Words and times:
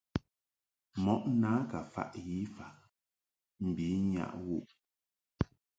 Mɔʼ 1.03 1.21
na 1.41 1.51
ka 1.71 1.79
faʼ 1.93 2.11
yi 2.27 2.37
faʼ 2.55 2.73
mbi 3.67 3.87
nyaʼ 4.11 4.33
wu 4.43 4.55
;g. 4.65 4.67